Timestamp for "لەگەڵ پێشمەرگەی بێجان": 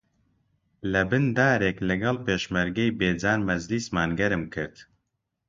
1.89-3.39